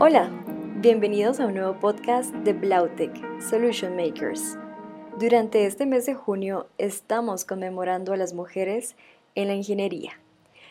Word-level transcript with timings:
Hola, 0.00 0.28
bienvenidos 0.80 1.38
a 1.38 1.46
un 1.46 1.54
nuevo 1.54 1.78
podcast 1.78 2.34
de 2.34 2.52
Blautech 2.52 3.12
Solution 3.40 3.94
Makers. 3.94 4.58
Durante 5.20 5.66
este 5.66 5.86
mes 5.86 6.04
de 6.04 6.14
junio 6.14 6.66
estamos 6.78 7.44
conmemorando 7.44 8.12
a 8.12 8.16
las 8.16 8.34
mujeres 8.34 8.96
en 9.36 9.46
la 9.46 9.54
ingeniería 9.54 10.18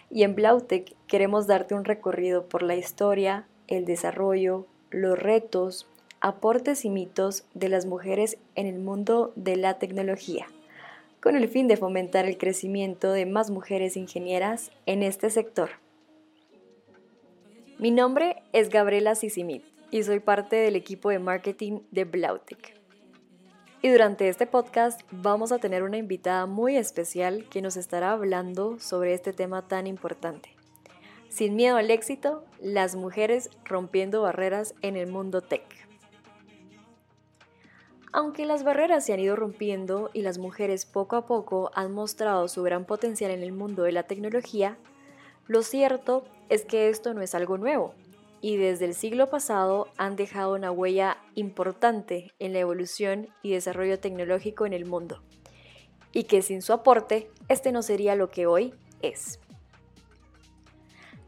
y 0.09 0.23
en 0.23 0.35
Blautech 0.35 0.93
queremos 1.07 1.47
darte 1.47 1.73
un 1.73 1.85
recorrido 1.85 2.49
por 2.49 2.63
la 2.63 2.75
historia, 2.75 3.47
el 3.69 3.85
desarrollo, 3.85 4.67
los 4.91 5.17
retos, 5.17 5.87
aportes 6.19 6.83
y 6.83 6.89
mitos 6.89 7.45
de 7.53 7.69
las 7.69 7.85
mujeres 7.85 8.37
en 8.55 8.67
el 8.67 8.79
mundo 8.79 9.31
de 9.37 9.55
la 9.55 9.79
tecnología, 9.79 10.47
con 11.21 11.37
el 11.37 11.47
fin 11.47 11.69
de 11.69 11.77
fomentar 11.77 12.25
el 12.25 12.37
crecimiento 12.37 13.13
de 13.13 13.25
más 13.25 13.51
mujeres 13.51 13.95
ingenieras 13.95 14.69
en 14.85 15.01
este 15.01 15.29
sector. 15.29 15.69
Mi 17.83 17.91
nombre 17.91 18.41
es 18.53 18.69
Gabriela 18.69 19.13
Sisimit 19.13 19.65
y 19.91 20.03
soy 20.03 20.21
parte 20.21 20.55
del 20.55 20.77
equipo 20.77 21.09
de 21.09 21.19
marketing 21.19 21.81
de 21.91 22.05
Blautic. 22.05 22.79
Y 23.81 23.89
durante 23.89 24.29
este 24.29 24.47
podcast 24.47 25.01
vamos 25.11 25.51
a 25.51 25.59
tener 25.59 25.83
una 25.83 25.97
invitada 25.97 26.45
muy 26.45 26.77
especial 26.77 27.45
que 27.49 27.61
nos 27.61 27.75
estará 27.75 28.13
hablando 28.13 28.79
sobre 28.79 29.13
este 29.13 29.33
tema 29.33 29.67
tan 29.67 29.85
importante. 29.85 30.55
Sin 31.27 31.57
miedo 31.57 31.75
al 31.75 31.91
éxito, 31.91 32.45
las 32.61 32.95
mujeres 32.95 33.49
rompiendo 33.65 34.21
barreras 34.21 34.75
en 34.81 34.95
el 34.95 35.11
mundo 35.11 35.41
tech. 35.41 35.65
Aunque 38.13 38.45
las 38.45 38.63
barreras 38.63 39.05
se 39.05 39.11
han 39.11 39.19
ido 39.19 39.35
rompiendo 39.35 40.09
y 40.13 40.21
las 40.21 40.37
mujeres 40.37 40.85
poco 40.85 41.17
a 41.17 41.25
poco 41.25 41.69
han 41.75 41.91
mostrado 41.91 42.47
su 42.47 42.63
gran 42.63 42.85
potencial 42.85 43.31
en 43.31 43.43
el 43.43 43.51
mundo 43.51 43.83
de 43.83 43.91
la 43.91 44.03
tecnología, 44.03 44.77
lo 45.47 45.63
cierto 45.63 46.23
es 46.49 46.65
que 46.65 46.89
esto 46.89 47.13
no 47.13 47.21
es 47.21 47.35
algo 47.35 47.57
nuevo 47.57 47.93
y 48.43 48.57
desde 48.57 48.83
el 48.83 48.93
siglo 48.93 49.29
pasado 49.29 49.87
han 49.97 50.17
dejado 50.17 50.53
una 50.53 50.69
huella 50.69 51.17
importante 51.33 52.33
en 52.39 52.51
la 52.51 52.59
evolución 52.59 53.29
y 53.41 53.53
desarrollo 53.53 53.99
tecnológico 53.99 54.65
en 54.65 54.73
el 54.73 54.85
mundo, 54.85 55.23
y 56.11 56.25
que 56.25 56.41
sin 56.41 56.61
su 56.61 56.73
aporte 56.73 57.31
este 57.47 57.71
no 57.71 57.81
sería 57.81 58.15
lo 58.15 58.29
que 58.29 58.45
hoy 58.45 58.73
es. 59.01 59.39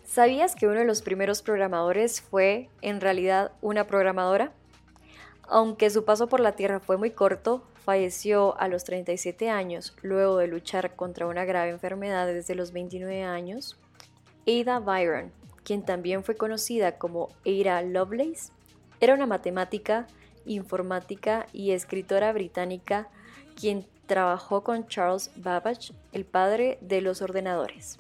¿Sabías 0.04 0.56
que 0.56 0.68
uno 0.68 0.80
de 0.80 0.86
los 0.86 1.02
primeros 1.02 1.42
programadores 1.42 2.20
fue 2.20 2.70
en 2.82 3.00
realidad 3.00 3.54
una 3.62 3.88
programadora? 3.88 4.52
Aunque 5.48 5.90
su 5.90 6.04
paso 6.04 6.28
por 6.28 6.42
la 6.42 6.52
Tierra 6.58 6.82
fue 6.82 6.98
muy 6.98 7.12
corto, 7.12 7.64
falleció 7.86 8.60
a 8.60 8.68
los 8.68 8.84
37 8.84 9.50
años 9.50 9.96
luego 10.02 10.38
de 10.38 10.48
luchar 10.48 10.98
contra 10.98 11.28
una 11.28 11.46
grave 11.46 11.70
enfermedad 11.70 12.28
desde 12.28 12.56
los 12.56 12.74
29 12.74 13.24
años 13.24 13.78
Ada 14.48 14.80
Byron, 14.80 15.32
quien 15.64 15.84
también 15.84 16.24
fue 16.24 16.36
conocida 16.36 16.98
como 16.98 17.30
Ada 17.46 17.82
Lovelace, 17.82 18.52
era 19.00 19.14
una 19.14 19.26
matemática, 19.26 20.08
informática 20.46 21.48
y 21.52 21.72
escritora 21.72 22.32
británica 22.32 23.10
quien 23.56 23.86
trabajó 24.06 24.64
con 24.64 24.88
Charles 24.88 25.32
Babbage, 25.36 25.94
el 26.12 26.26
padre 26.26 26.78
de 26.82 27.02
los 27.02 27.22
ordenadores. 27.22 27.98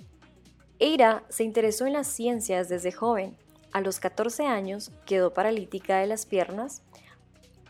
Ada 0.79 1.23
se 1.29 1.43
interesó 1.43 1.85
en 1.85 1.93
las 1.93 2.07
ciencias 2.07 2.69
desde 2.69 2.91
joven. 2.91 3.35
A 3.71 3.81
los 3.81 3.99
14 3.99 4.45
años 4.45 4.91
quedó 5.05 5.33
paralítica 5.33 5.97
de 5.97 6.07
las 6.07 6.25
piernas, 6.25 6.81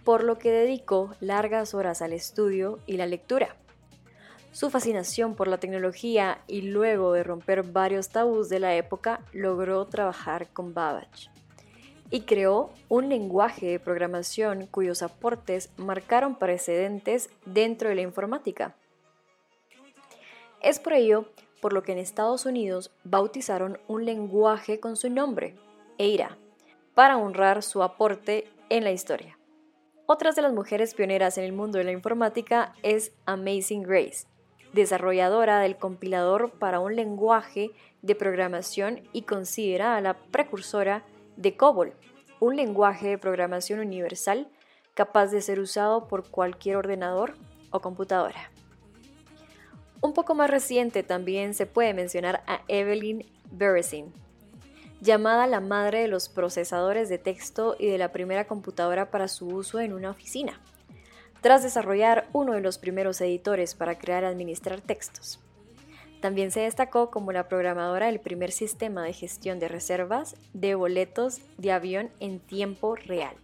por 0.03 0.23
lo 0.23 0.38
que 0.38 0.52
dedicó 0.52 1.16
largas 1.20 1.73
horas 1.73 2.02
al 2.02 2.14
estudio 2.14 2.80
y 2.86 2.98
la 2.98 3.06
lectura. 3.06 3.56
Su 4.56 4.70
fascinación 4.70 5.36
por 5.36 5.50
la 5.50 5.58
tecnología 5.58 6.39
y 6.48 6.61
luego 6.61 7.11
de 7.11 7.25
romper 7.25 7.64
varios 7.64 8.08
tabús 8.08 8.48
de 8.48 8.59
la 8.59 8.73
época, 8.73 9.20
logró 9.34 9.84
trabajar 9.84 10.47
con 10.47 10.73
Babbage 10.73 11.30
y 12.09 12.22
creó 12.22 12.69
un 12.88 13.09
lenguaje 13.09 13.66
de 13.66 13.81
programación 13.81 14.68
cuyos 14.68 15.02
aportes 15.02 15.72
marcaron 15.75 16.35
precedentes 16.35 17.29
dentro 17.46 17.90
de 17.90 17.96
la 17.96 18.03
informática. 18.03 18.78
Es 20.62 20.79
por 20.79 20.94
ello 20.94 21.25
por 21.59 21.74
lo 21.74 21.84
que 21.84 21.91
en 21.91 21.97
Estados 21.97 22.46
Unidos 22.46 22.91
bautizaron 23.03 23.78
un 23.90 24.06
lenguaje 24.06 24.79
con 24.79 24.96
su 24.96 25.09
nombre, 25.09 25.58
Eira, 25.97 26.38
para 26.94 27.18
honrar 27.18 27.62
su 27.62 27.84
aporte 27.84 28.47
en 28.69 28.85
la 28.85 28.94
historia. 28.94 29.38
Otras 30.06 30.38
de 30.38 30.44
las 30.44 30.53
mujeres 30.53 30.94
pioneras 30.94 31.38
en 31.38 31.44
el 31.44 31.52
mundo 31.52 31.78
de 31.78 31.84
la 31.84 31.91
informática 31.91 32.74
es 32.84 33.12
Amazing 33.25 33.84
Grace, 33.84 34.28
desarrolladora 34.75 35.59
del 35.59 35.78
compilador 35.78 36.52
para 36.52 36.80
un 36.80 36.96
lenguaje 36.96 37.72
de 38.02 38.13
programación 38.13 39.02
y 39.13 39.24
considerada 39.24 40.02
la 40.02 40.13
precursora 40.16 41.03
de 41.38 41.56
COBOL, 41.56 41.94
un 42.40 42.56
lenguaje 42.58 43.08
de 43.08 43.18
programación 43.18 43.80
universal 43.80 44.47
capaz 44.94 45.28
de 45.28 45.41
ser 45.41 45.59
usado 45.59 46.08
por 46.08 46.30
cualquier 46.30 46.75
ordenador 46.75 47.35
o 47.72 47.80
computadora. 47.80 48.52
Un 50.02 50.14
poco 50.14 50.35
más 50.35 50.50
reciente 50.50 51.03
también 51.03 51.53
se 51.53 51.66
puede 51.66 51.94
mencionar 51.94 52.44
a 52.46 52.62
Evelyn 52.68 53.25
Beresin, 53.52 54.14
llamada 55.00 55.47
la 55.47 55.62
madre 55.62 56.02
de 56.02 56.08
los 56.09 56.28
procesadores 56.28 57.08
de 57.08 57.18
texto 57.18 57.75
y 57.80 57.88
de 57.88 57.97
la 57.97 58.12
primera 58.12 58.46
computadora 58.46 59.09
para 59.09 59.30
su 59.30 59.47
uso 59.47 59.80
en 59.80 59.94
una 59.94 60.12
oficina 60.12 60.59
tras 61.45 61.61
desarrollar 61.61 62.28
uno 62.33 62.53
de 62.53 62.61
los 62.61 62.79
primeros 62.79 63.22
editores 63.22 63.75
para 63.75 64.00
crear 64.00 64.23
y 64.23 64.25
administrar 64.25 64.81
textos. 64.81 65.39
También 66.19 66.50
se 66.50 66.61
destacó 66.61 67.11
como 67.11 67.31
la 67.31 67.47
programadora 67.47 68.07
del 68.07 68.19
primer 68.19 68.51
sistema 68.51 69.03
de 69.03 69.13
gestión 69.13 69.59
de 69.59 69.67
reservas 69.67 70.35
de 70.53 70.73
boletos 70.73 71.41
de 71.59 71.72
avión 71.72 72.09
en 72.19 72.39
tiempo 72.39 72.95
real. 72.95 73.35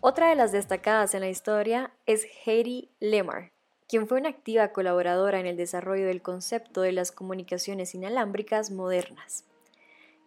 Otra 0.00 0.30
de 0.30 0.34
las 0.34 0.50
destacadas 0.50 1.14
en 1.14 1.20
la 1.20 1.28
historia 1.28 1.92
es 2.06 2.26
Heidi 2.44 2.90
Lemar, 2.98 3.52
quien 3.86 4.08
fue 4.08 4.18
una 4.18 4.30
activa 4.30 4.72
colaboradora 4.72 5.38
en 5.38 5.46
el 5.46 5.56
desarrollo 5.56 6.06
del 6.08 6.22
concepto 6.22 6.80
de 6.80 6.90
las 6.90 7.12
comunicaciones 7.12 7.94
inalámbricas 7.94 8.72
modernas. 8.72 9.44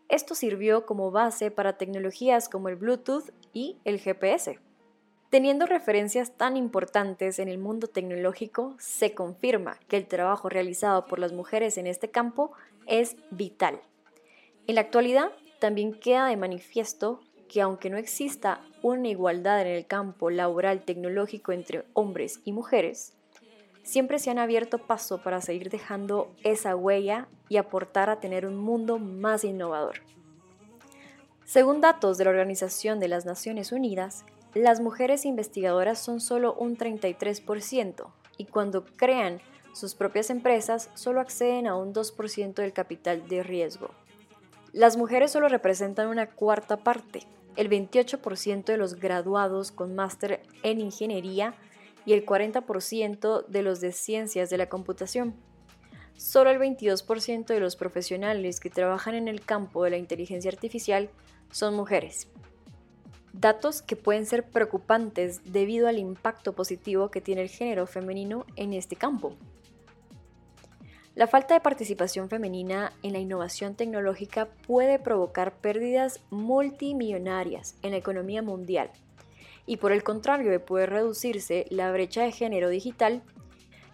Esto 0.08 0.34
sirvió 0.34 0.86
como 0.86 1.12
base 1.12 1.52
para 1.52 1.78
tecnologías 1.78 2.48
como 2.48 2.70
el 2.70 2.78
Bluetooth 2.78 3.34
y 3.52 3.80
el 3.84 4.00
GPS. 4.00 4.60
Teniendo 5.36 5.66
referencias 5.66 6.32
tan 6.32 6.56
importantes 6.56 7.40
en 7.40 7.50
el 7.50 7.58
mundo 7.58 7.88
tecnológico, 7.88 8.74
se 8.80 9.14
confirma 9.14 9.78
que 9.90 9.98
el 9.98 10.08
trabajo 10.08 10.48
realizado 10.48 11.08
por 11.08 11.20
las 11.20 11.34
mujeres 11.34 11.78
en 11.78 11.88
este 11.88 12.10
campo 12.10 12.54
es 12.88 13.18
vital. 13.32 13.82
En 14.66 14.76
la 14.76 14.82
actualidad, 14.82 15.34
también 15.60 15.94
queda 15.94 16.28
de 16.28 16.38
manifiesto 16.38 17.20
que 17.50 17.60
aunque 17.62 17.90
no 17.90 17.98
exista 17.98 18.62
una 18.82 19.10
igualdad 19.10 19.60
en 19.60 19.68
el 19.68 19.86
campo 19.86 20.30
laboral 20.30 20.84
tecnológico 20.84 21.52
entre 21.52 21.84
hombres 21.92 22.40
y 22.46 22.54
mujeres, 22.54 23.12
siempre 23.84 24.20
se 24.20 24.32
han 24.32 24.40
abierto 24.40 24.78
paso 24.78 25.22
para 25.22 25.42
seguir 25.42 25.70
dejando 25.70 26.32
esa 26.44 26.78
huella 26.78 27.28
y 27.50 27.58
aportar 27.58 28.10
a 28.10 28.22
tener 28.22 28.46
un 28.46 28.56
mundo 28.56 29.00
más 29.00 29.44
innovador. 29.44 29.96
Según 31.44 31.82
datos 31.82 32.18
de 32.18 32.24
la 32.24 32.30
Organización 32.30 33.02
de 33.02 33.10
las 33.10 33.26
Naciones 33.26 33.74
Unidas, 33.74 34.24
las 34.56 34.80
mujeres 34.80 35.26
investigadoras 35.26 36.00
son 36.00 36.22
solo 36.22 36.54
un 36.54 36.78
33% 36.78 38.08
y 38.38 38.46
cuando 38.46 38.86
crean 38.86 39.42
sus 39.74 39.96
propias 39.96 40.30
empresas 40.30 40.90
solo 40.94 41.20
acceden 41.20 41.68
a 41.68 41.76
un 41.76 41.94
2% 41.94 42.54
del 42.54 42.72
capital 42.72 43.28
de 43.28 43.44
riesgo. 43.44 43.92
Las 44.72 44.96
mujeres 44.96 45.32
solo 45.32 45.50
representan 45.50 46.08
una 46.08 46.28
cuarta 46.28 46.78
parte, 46.78 47.24
el 47.58 47.70
28% 47.70 48.64
de 48.64 48.78
los 48.78 48.96
graduados 48.96 49.74
con 49.74 49.94
máster 49.94 50.42
en 50.64 50.80
ingeniería 50.80 51.54
y 52.06 52.14
el 52.14 52.26
40% 52.26 53.46
de 53.48 53.62
los 53.62 53.82
de 53.82 53.92
ciencias 53.92 54.50
de 54.50 54.58
la 54.58 54.70
computación. 54.70 55.36
Solo 56.16 56.50
el 56.50 56.60
22% 56.60 57.48
de 57.48 57.60
los 57.60 57.76
profesionales 57.76 58.62
que 58.62 58.70
trabajan 58.70 59.16
en 59.16 59.28
el 59.28 59.42
campo 59.42 59.84
de 59.84 59.90
la 59.90 59.98
inteligencia 59.98 60.50
artificial 60.50 61.10
son 61.52 61.76
mujeres 61.76 62.30
datos 63.40 63.82
que 63.82 63.96
pueden 63.96 64.26
ser 64.26 64.44
preocupantes 64.44 65.42
debido 65.46 65.88
al 65.88 65.98
impacto 65.98 66.54
positivo 66.54 67.12
que 67.12 67.22
tiene 67.22 67.42
el 67.42 67.50
género 67.50 67.86
femenino 67.88 68.46
en 68.56 68.74
este 68.74 68.96
campo. 68.96 69.36
La 71.16 71.28
falta 71.28 71.54
de 71.54 71.62
participación 71.62 72.28
femenina 72.30 72.92
en 73.02 73.14
la 73.14 73.20
innovación 73.20 73.76
tecnológica 73.76 74.50
puede 74.68 75.00
provocar 75.00 75.54
pérdidas 75.54 76.20
multimillonarias 76.30 77.76
en 77.84 77.92
la 77.92 77.98
economía 77.98 78.42
mundial 78.42 78.92
y 79.66 79.78
por 79.78 79.92
el 79.92 80.04
contrario 80.04 80.52
de 80.52 80.60
poder 80.60 80.90
reducirse 80.90 81.66
la 81.70 81.92
brecha 81.92 82.24
de 82.24 82.32
género 82.32 82.70
digital, 82.70 83.24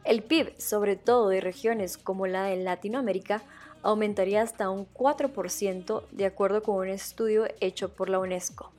el 0.03 0.23
PIB, 0.23 0.59
sobre 0.59 0.95
todo 0.95 1.29
de 1.29 1.41
regiones 1.41 1.97
como 1.97 2.25
la 2.25 2.45
de 2.45 2.57
Latinoamérica, 2.57 3.43
aumentaría 3.83 4.41
hasta 4.41 4.69
un 4.69 4.87
4% 4.91 6.03
de 6.11 6.25
acuerdo 6.25 6.63
con 6.63 6.75
un 6.75 6.87
estudio 6.89 7.45
hecho 7.59 7.93
por 7.93 8.09
la 8.09 8.19
UNESCO. 8.19 8.71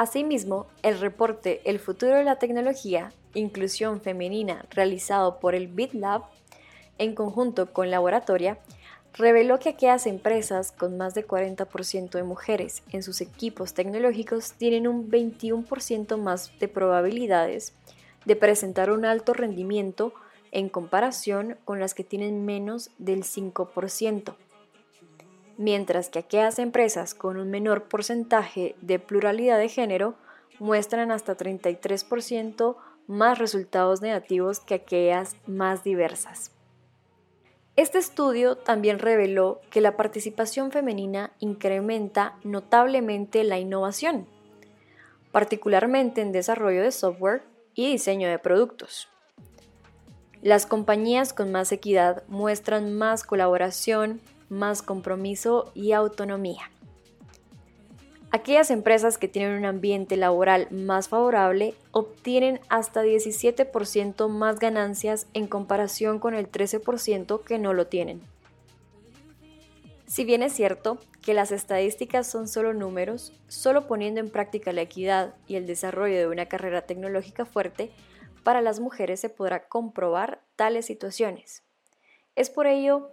Asimismo, 0.00 0.66
el 0.82 0.98
reporte 0.98 1.60
El 1.66 1.78
futuro 1.78 2.16
de 2.16 2.24
la 2.24 2.36
tecnología, 2.36 3.12
inclusión 3.34 4.00
femenina 4.00 4.64
realizado 4.70 5.40
por 5.40 5.54
el 5.54 5.68
BitLab 5.68 6.22
en 6.96 7.14
conjunto 7.14 7.74
con 7.74 7.90
Laboratoria, 7.90 8.58
reveló 9.12 9.58
que 9.58 9.68
aquellas 9.68 10.06
empresas 10.06 10.72
con 10.72 10.96
más 10.96 11.12
de 11.12 11.26
40% 11.26 12.12
de 12.12 12.22
mujeres 12.22 12.82
en 12.92 13.02
sus 13.02 13.20
equipos 13.20 13.74
tecnológicos 13.74 14.54
tienen 14.54 14.88
un 14.88 15.10
21% 15.10 16.16
más 16.16 16.50
de 16.58 16.68
probabilidades 16.68 17.74
de 18.24 18.36
presentar 18.36 18.90
un 18.90 19.04
alto 19.04 19.34
rendimiento 19.34 20.14
en 20.50 20.70
comparación 20.70 21.58
con 21.66 21.78
las 21.78 21.92
que 21.92 22.04
tienen 22.04 22.46
menos 22.46 22.88
del 22.96 23.22
5%, 23.22 24.34
mientras 25.60 26.08
que 26.08 26.20
aquellas 26.20 26.58
empresas 26.58 27.12
con 27.12 27.36
un 27.36 27.50
menor 27.50 27.84
porcentaje 27.84 28.74
de 28.80 28.98
pluralidad 28.98 29.58
de 29.58 29.68
género 29.68 30.14
muestran 30.58 31.12
hasta 31.12 31.36
33% 31.36 32.76
más 33.06 33.38
resultados 33.38 34.00
negativos 34.00 34.60
que 34.60 34.72
aquellas 34.72 35.36
más 35.46 35.84
diversas. 35.84 36.50
Este 37.76 37.98
estudio 37.98 38.56
también 38.56 38.98
reveló 38.98 39.60
que 39.70 39.82
la 39.82 39.98
participación 39.98 40.72
femenina 40.72 41.32
incrementa 41.40 42.36
notablemente 42.42 43.44
la 43.44 43.58
innovación, 43.58 44.26
particularmente 45.30 46.22
en 46.22 46.32
desarrollo 46.32 46.82
de 46.82 46.90
software 46.90 47.42
y 47.74 47.92
diseño 47.92 48.30
de 48.30 48.38
productos. 48.38 49.08
Las 50.40 50.64
compañías 50.64 51.34
con 51.34 51.52
más 51.52 51.70
equidad 51.70 52.22
muestran 52.28 52.94
más 52.94 53.24
colaboración, 53.24 54.22
más 54.50 54.82
compromiso 54.82 55.72
y 55.74 55.92
autonomía. 55.92 56.70
Aquellas 58.32 58.70
empresas 58.70 59.18
que 59.18 59.26
tienen 59.26 59.56
un 59.56 59.64
ambiente 59.64 60.16
laboral 60.16 60.68
más 60.70 61.08
favorable 61.08 61.74
obtienen 61.90 62.60
hasta 62.68 63.02
17% 63.02 64.28
más 64.28 64.60
ganancias 64.60 65.26
en 65.34 65.48
comparación 65.48 66.20
con 66.20 66.34
el 66.34 66.50
13% 66.50 67.42
que 67.42 67.58
no 67.58 67.72
lo 67.72 67.88
tienen. 67.88 68.20
Si 70.06 70.24
bien 70.24 70.42
es 70.42 70.52
cierto 70.52 70.98
que 71.22 71.34
las 71.34 71.50
estadísticas 71.50 72.28
son 72.28 72.46
solo 72.46 72.72
números, 72.72 73.32
solo 73.48 73.86
poniendo 73.86 74.20
en 74.20 74.30
práctica 74.30 74.72
la 74.72 74.82
equidad 74.82 75.34
y 75.48 75.56
el 75.56 75.66
desarrollo 75.66 76.16
de 76.16 76.28
una 76.28 76.46
carrera 76.46 76.82
tecnológica 76.82 77.44
fuerte, 77.44 77.90
para 78.44 78.60
las 78.60 78.80
mujeres 78.80 79.20
se 79.20 79.28
podrá 79.28 79.68
comprobar 79.68 80.42
tales 80.56 80.86
situaciones. 80.86 81.62
Es 82.36 82.48
por 82.48 82.66
ello 82.66 83.10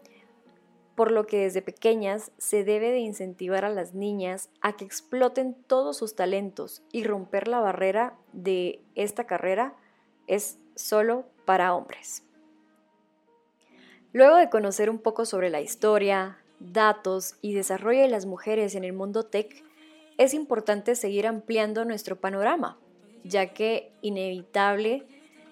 por 0.97 1.11
lo 1.11 1.27
que 1.27 1.41
desde 1.41 1.61
pequeñas 1.61 2.31
se 2.39 2.63
debe 2.63 2.89
de 2.89 2.97
incentivar 2.97 3.63
a 3.65 3.69
las 3.69 3.93
niñas 3.93 4.49
a 4.61 4.75
que 4.75 4.83
exploten 4.83 5.53
todos 5.53 5.95
sus 5.95 6.15
talentos 6.15 6.81
y 6.91 7.03
romper 7.03 7.47
la 7.47 7.59
barrera 7.59 8.15
de 8.33 8.81
esta 8.95 9.25
carrera 9.25 9.75
es 10.25 10.57
solo 10.73 11.25
para 11.45 11.75
hombres. 11.75 12.23
Luego 14.11 14.37
de 14.37 14.49
conocer 14.49 14.89
un 14.89 14.97
poco 14.97 15.25
sobre 15.25 15.51
la 15.51 15.61
historia, 15.61 16.39
datos 16.59 17.35
y 17.43 17.53
desarrollo 17.53 18.01
de 18.01 18.09
las 18.09 18.25
mujeres 18.25 18.73
en 18.73 18.83
el 18.83 18.93
mundo 18.93 19.21
tech, 19.21 19.63
es 20.17 20.33
importante 20.33 20.95
seguir 20.95 21.27
ampliando 21.27 21.85
nuestro 21.85 22.15
panorama, 22.15 22.79
ya 23.23 23.53
que 23.53 23.91
inevitable 24.01 25.05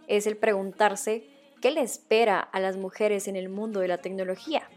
es 0.07 0.25
el 0.25 0.37
preguntarse 0.37 1.29
qué 1.61 1.69
le 1.69 1.81
espera 1.81 2.39
a 2.39 2.59
las 2.59 2.77
mujeres 2.77 3.27
en 3.27 3.35
el 3.35 3.49
mundo 3.49 3.81
de 3.81 3.89
la 3.89 3.99
tecnología 3.99 4.67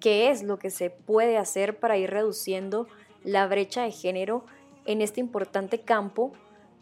qué 0.00 0.30
es 0.30 0.42
lo 0.42 0.58
que 0.58 0.70
se 0.70 0.90
puede 0.90 1.36
hacer 1.38 1.78
para 1.78 1.96
ir 1.96 2.10
reduciendo 2.10 2.88
la 3.22 3.46
brecha 3.46 3.82
de 3.82 3.92
género 3.92 4.44
en 4.86 5.02
este 5.02 5.20
importante 5.20 5.80
campo 5.80 6.32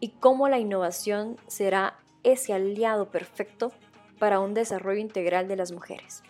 y 0.00 0.10
cómo 0.10 0.48
la 0.48 0.58
innovación 0.58 1.36
será 1.48 1.98
ese 2.22 2.52
aliado 2.52 3.10
perfecto 3.10 3.72
para 4.18 4.40
un 4.40 4.54
desarrollo 4.54 5.00
integral 5.00 5.48
de 5.48 5.56
las 5.56 5.72
mujeres. 5.72 6.22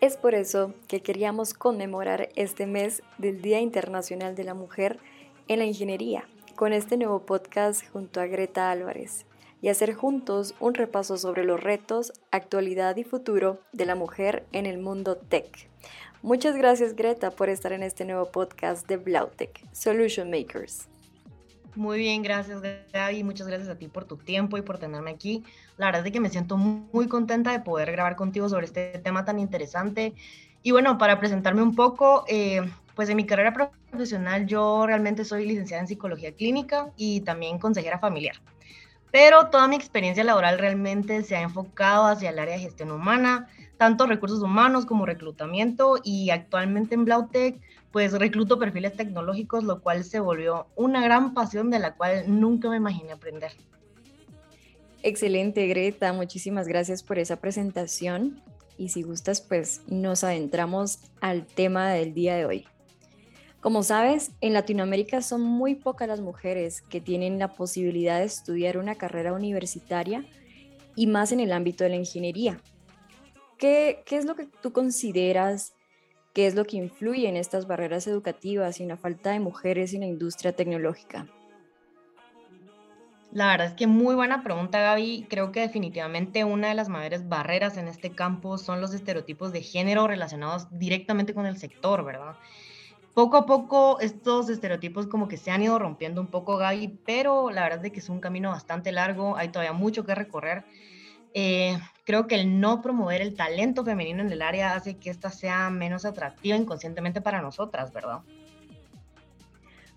Es 0.00 0.16
por 0.16 0.34
eso 0.34 0.74
que 0.88 1.00
queríamos 1.00 1.54
conmemorar 1.54 2.28
este 2.34 2.66
mes 2.66 3.02
del 3.18 3.40
Día 3.40 3.60
Internacional 3.60 4.34
de 4.34 4.44
la 4.44 4.54
Mujer 4.54 4.98
en 5.46 5.60
la 5.60 5.64
Ingeniería 5.64 6.26
con 6.56 6.72
este 6.72 6.96
nuevo 6.96 7.20
podcast 7.20 7.88
junto 7.92 8.20
a 8.20 8.26
Greta 8.26 8.70
Álvarez 8.70 9.26
y 9.62 9.68
hacer 9.68 9.94
juntos 9.94 10.54
un 10.60 10.74
repaso 10.74 11.16
sobre 11.16 11.44
los 11.44 11.62
retos, 11.62 12.12
actualidad 12.32 12.96
y 12.96 13.04
futuro 13.04 13.60
de 13.72 13.86
la 13.86 13.94
mujer 13.94 14.44
en 14.52 14.66
el 14.66 14.78
mundo 14.78 15.16
tech. 15.16 15.70
Muchas 16.20 16.56
gracias 16.56 16.94
Greta 16.94 17.30
por 17.30 17.48
estar 17.48 17.72
en 17.72 17.84
este 17.84 18.04
nuevo 18.04 18.30
podcast 18.30 18.86
de 18.88 18.96
Blautech, 18.96 19.64
Solution 19.72 20.30
Makers. 20.30 20.88
Muy 21.76 21.98
bien, 21.98 22.22
gracias 22.22 22.60
Gaby, 22.92 23.22
muchas 23.22 23.46
gracias 23.46 23.68
a 23.70 23.76
ti 23.76 23.88
por 23.88 24.04
tu 24.04 24.16
tiempo 24.16 24.58
y 24.58 24.62
por 24.62 24.78
tenerme 24.78 25.12
aquí. 25.12 25.44
La 25.78 25.86
verdad 25.86 26.04
es 26.06 26.12
que 26.12 26.20
me 26.20 26.28
siento 26.28 26.56
muy 26.56 27.06
contenta 27.06 27.52
de 27.52 27.60
poder 27.60 27.92
grabar 27.92 28.16
contigo 28.16 28.48
sobre 28.48 28.66
este 28.66 28.98
tema 28.98 29.24
tan 29.24 29.38
interesante. 29.38 30.12
Y 30.64 30.72
bueno, 30.72 30.98
para 30.98 31.18
presentarme 31.18 31.62
un 31.62 31.74
poco, 31.74 32.24
eh, 32.28 32.60
pues 32.94 33.08
en 33.08 33.16
mi 33.16 33.26
carrera 33.26 33.72
profesional 33.90 34.46
yo 34.46 34.86
realmente 34.86 35.24
soy 35.24 35.46
licenciada 35.46 35.80
en 35.80 35.88
psicología 35.88 36.32
clínica 36.32 36.90
y 36.96 37.20
también 37.22 37.58
consejera 37.58 37.98
familiar 37.98 38.36
pero 39.12 39.50
toda 39.50 39.68
mi 39.68 39.76
experiencia 39.76 40.24
laboral 40.24 40.58
realmente 40.58 41.22
se 41.22 41.36
ha 41.36 41.42
enfocado 41.42 42.06
hacia 42.06 42.30
el 42.30 42.38
área 42.38 42.54
de 42.54 42.62
gestión 42.62 42.90
humana, 42.90 43.46
tanto 43.76 44.06
recursos 44.06 44.42
humanos 44.42 44.86
como 44.86 45.06
reclutamiento 45.06 45.98
y 46.02 46.30
actualmente 46.30 46.94
en 46.94 47.04
Blautech 47.04 47.60
pues 47.92 48.12
recluto 48.12 48.58
perfiles 48.58 48.96
tecnológicos, 48.96 49.64
lo 49.64 49.82
cual 49.82 50.02
se 50.02 50.18
volvió 50.18 50.66
una 50.76 51.02
gran 51.02 51.34
pasión 51.34 51.70
de 51.70 51.78
la 51.78 51.94
cual 51.94 52.24
nunca 52.40 52.70
me 52.70 52.78
imaginé 52.78 53.12
aprender. 53.12 53.52
Excelente, 55.02 55.66
Greta. 55.66 56.12
Muchísimas 56.12 56.66
gracias 56.66 57.02
por 57.02 57.18
esa 57.18 57.36
presentación. 57.36 58.40
Y 58.78 58.88
si 58.88 59.02
gustas, 59.02 59.42
pues 59.42 59.82
nos 59.88 60.24
adentramos 60.24 61.00
al 61.20 61.44
tema 61.44 61.90
del 61.90 62.14
día 62.14 62.34
de 62.34 62.46
hoy. 62.46 62.66
Como 63.62 63.84
sabes, 63.84 64.32
en 64.40 64.54
Latinoamérica 64.54 65.22
son 65.22 65.40
muy 65.40 65.76
pocas 65.76 66.08
las 66.08 66.20
mujeres 66.20 66.82
que 66.82 67.00
tienen 67.00 67.38
la 67.38 67.54
posibilidad 67.54 68.18
de 68.18 68.24
estudiar 68.24 68.76
una 68.76 68.96
carrera 68.96 69.32
universitaria 69.32 70.24
y 70.96 71.06
más 71.06 71.30
en 71.30 71.38
el 71.38 71.52
ámbito 71.52 71.84
de 71.84 71.90
la 71.90 71.96
ingeniería. 71.96 72.60
¿Qué, 73.58 74.02
es 74.10 74.24
lo 74.24 74.34
que 74.34 74.48
tú 74.60 74.72
consideras 74.72 75.74
qué 76.34 76.48
es 76.48 76.56
lo 76.56 76.64
que 76.64 76.76
influye 76.76 77.28
en 77.28 77.36
estas 77.36 77.68
barreras 77.68 78.08
educativas 78.08 78.80
y 78.80 78.82
en 78.82 78.88
la 78.88 78.96
falta 78.96 79.30
de 79.30 79.38
mujeres 79.38 79.94
en 79.94 80.00
la 80.00 80.06
industria 80.06 80.56
tecnológica? 80.56 81.28
La 83.30 83.46
verdad 83.46 83.68
es 83.68 83.74
que 83.74 83.86
muy 83.86 84.16
buena 84.16 84.42
pregunta, 84.42 84.80
Gaby. 84.80 85.28
Creo 85.30 85.52
que 85.52 85.60
definitivamente 85.60 86.42
una 86.42 86.66
de 86.66 86.74
las 86.74 86.88
mayores 86.88 87.28
barreras 87.28 87.76
en 87.76 87.86
este 87.86 88.10
campo 88.10 88.58
son 88.58 88.80
los 88.80 88.92
estereotipos 88.92 89.52
de 89.52 89.62
género 89.62 90.08
relacionados 90.08 90.66
directamente 90.76 91.32
con 91.32 91.46
el 91.46 91.58
sector, 91.58 92.04
¿verdad? 92.04 92.34
Poco 93.14 93.36
a 93.36 93.46
poco 93.46 94.00
estos 94.00 94.48
estereotipos 94.48 95.06
como 95.06 95.28
que 95.28 95.36
se 95.36 95.50
han 95.50 95.62
ido 95.62 95.78
rompiendo 95.78 96.20
un 96.20 96.28
poco, 96.28 96.56
Gaby, 96.56 97.00
pero 97.04 97.50
la 97.50 97.62
verdad 97.62 97.84
es 97.84 97.92
que 97.92 98.00
es 98.00 98.08
un 98.08 98.20
camino 98.20 98.50
bastante 98.50 98.92
largo, 98.92 99.36
hay 99.36 99.48
todavía 99.48 99.72
mucho 99.72 100.04
que 100.04 100.14
recorrer. 100.14 100.64
Eh, 101.34 101.78
creo 102.04 102.26
que 102.26 102.34
el 102.34 102.60
no 102.60 102.82
promover 102.82 103.22
el 103.22 103.34
talento 103.34 103.84
femenino 103.84 104.22
en 104.22 104.30
el 104.30 104.42
área 104.42 104.74
hace 104.74 104.98
que 104.98 105.10
ésta 105.10 105.30
sea 105.30 105.70
menos 105.70 106.04
atractiva 106.04 106.56
inconscientemente 106.56 107.20
para 107.20 107.40
nosotras, 107.40 107.92
¿verdad? 107.92 108.20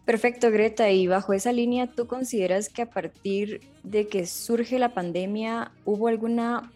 Perfecto, 0.06 0.52
Greta. 0.52 0.92
Y 0.92 1.08
bajo 1.08 1.34
esa 1.34 1.52
línea, 1.52 1.88
¿tú 1.88 2.08
consideras 2.08 2.70
que 2.70 2.84
a 2.84 2.90
partir 2.90 3.62
de 3.84 4.08
que 4.08 4.28
surge 4.28 4.78
la 4.78 4.90
pandemia 4.90 5.72
hubo 5.84 6.08
alguna 6.08 6.72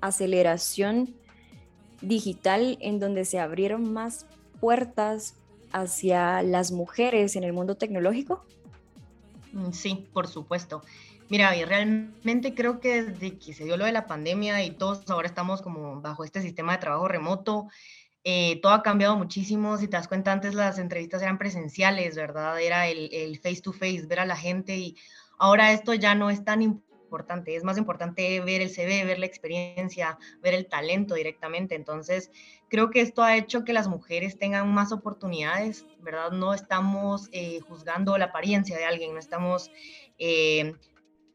aceleración 0.00 1.14
digital 2.02 2.76
en 2.80 3.00
donde 3.00 3.24
se 3.24 3.40
abrieron 3.40 3.92
más 3.92 4.26
puertas 4.60 5.34
hacia 5.74 6.42
las 6.42 6.70
mujeres 6.72 7.36
en 7.36 7.44
el 7.44 7.52
mundo 7.52 7.76
tecnológico? 7.76 8.46
Mm, 9.52 9.72
sí, 9.72 10.08
por 10.12 10.28
supuesto. 10.28 10.82
Mira, 11.28 11.56
y 11.56 11.64
realmente 11.64 12.54
creo 12.54 12.80
que 12.80 13.02
desde 13.02 13.38
que 13.38 13.52
se 13.52 13.64
dio 13.64 13.76
lo 13.76 13.84
de 13.84 13.92
la 13.92 14.06
pandemia 14.06 14.62
y 14.64 14.70
todos 14.70 15.08
ahora 15.10 15.26
estamos 15.26 15.62
como 15.62 16.00
bajo 16.00 16.22
este 16.22 16.40
sistema 16.40 16.72
de 16.72 16.78
trabajo 16.78 17.08
remoto, 17.08 17.68
eh, 18.22 18.60
todo 18.62 18.72
ha 18.72 18.82
cambiado 18.82 19.16
muchísimo. 19.16 19.76
Si 19.76 19.88
te 19.88 19.96
das 19.96 20.08
cuenta, 20.08 20.32
antes 20.32 20.54
las 20.54 20.78
entrevistas 20.78 21.22
eran 21.22 21.38
presenciales, 21.38 22.14
¿verdad? 22.14 22.60
Era 22.60 22.86
el, 22.88 23.38
face 23.42 23.62
to 23.62 23.72
face, 23.72 24.06
ver 24.06 24.20
a 24.20 24.26
la 24.26 24.36
gente 24.36 24.76
y 24.76 24.96
ahora 25.38 25.72
esto 25.72 25.92
ya 25.94 26.14
no 26.14 26.30
es 26.30 26.44
tan 26.44 26.62
importante 26.62 26.83
es 27.46 27.64
más 27.64 27.78
importante 27.78 28.40
ver 28.40 28.60
el 28.60 28.70
CV, 28.70 29.04
ver 29.04 29.18
la 29.18 29.26
experiencia, 29.26 30.18
ver 30.42 30.54
el 30.54 30.66
talento 30.66 31.14
directamente. 31.14 31.74
Entonces, 31.74 32.30
creo 32.68 32.90
que 32.90 33.00
esto 33.00 33.22
ha 33.22 33.36
hecho 33.36 33.64
que 33.64 33.72
las 33.72 33.88
mujeres 33.88 34.38
tengan 34.38 34.72
más 34.72 34.92
oportunidades, 34.92 35.86
¿verdad? 36.00 36.32
No 36.32 36.54
estamos 36.54 37.28
eh, 37.32 37.60
juzgando 37.60 38.18
la 38.18 38.26
apariencia 38.26 38.76
de 38.76 38.84
alguien, 38.84 39.12
no 39.12 39.18
estamos 39.18 39.70
eh, 40.18 40.74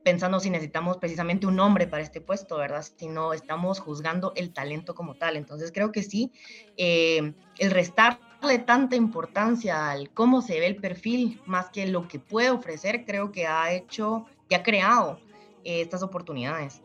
pensando 0.04 0.40
si 0.40 0.50
necesitamos 0.50 0.98
precisamente 0.98 1.48
un 1.48 1.60
hombre 1.60 1.88
para 1.88 2.04
este 2.04 2.22
puesto, 2.22 2.58
¿verdad? 2.58 2.86
Sino 2.98 3.34
estamos 3.34 3.80
juzgando 3.80 4.34
el 4.36 4.54
talento 4.54 4.96
como 4.96 5.16
tal. 5.16 5.38
Entonces, 5.38 5.72
creo 5.72 5.92
que 5.92 6.04
sí, 6.04 6.32
eh, 6.78 7.34
el 7.58 7.72
restarle 7.72 8.60
tanta 8.66 8.96
importancia 8.96 9.92
al 9.92 10.10
cómo 10.12 10.42
se 10.42 10.60
ve 10.60 10.68
el 10.68 10.78
perfil 10.78 11.42
más 11.46 11.70
que 11.70 11.86
lo 11.88 12.08
que 12.08 12.20
puede 12.20 12.50
ofrecer, 12.50 13.06
creo 13.06 13.32
que 13.32 13.46
ha 13.48 13.72
hecho 13.74 14.26
y 14.48 14.56
ha 14.56 14.64
creado 14.64 15.20
estas 15.64 16.04
oportunidades. 16.04 16.82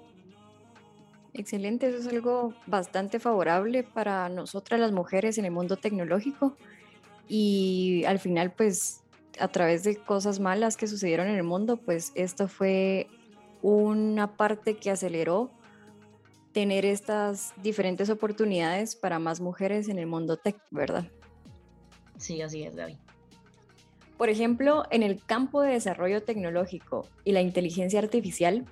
Excelente, 1.33 1.89
eso 1.89 1.99
es 1.99 2.07
algo 2.07 2.55
bastante 2.67 3.19
favorable 3.19 3.83
para 3.83 4.29
nosotras 4.29 4.79
las 4.79 4.93
mujeres 4.93 5.37
en 5.37 5.45
el 5.45 5.51
mundo 5.51 5.77
tecnológico 5.77 6.57
y 7.27 8.05
al 8.07 8.21
final 8.21 8.53
pues 8.53 9.03
a 9.41 9.49
través 9.49 9.83
de 9.83 9.97
cosas 9.97 10.39
malas 10.39 10.77
que 10.77 10.87
sucedieron 10.87 11.27
en 11.27 11.35
el 11.35 11.43
mundo 11.43 11.77
pues 11.77 12.13
esto 12.15 12.47
fue 12.47 13.09
una 13.63 14.37
parte 14.37 14.77
que 14.77 14.93
aceleró 14.93 15.51
tener 16.53 16.87
estas 16.87 17.53
diferentes 17.63 18.11
oportunidades 18.11 18.95
para 18.95 19.19
más 19.19 19.41
mujeres 19.41 19.89
en 19.89 19.99
el 19.99 20.07
mundo 20.07 20.37
tech, 20.37 20.57
¿verdad? 20.71 21.05
Sí, 22.17 22.41
así 22.43 22.63
es, 22.63 22.77
Gaby. 22.77 22.97
Por 24.17 24.29
ejemplo, 24.29 24.85
en 24.91 25.03
el 25.03 25.23
campo 25.25 25.61
de 25.63 25.73
desarrollo 25.73 26.23
tecnológico 26.23 27.07
y 27.25 27.33
la 27.33 27.41
inteligencia 27.41 27.99
artificial, 27.99 28.65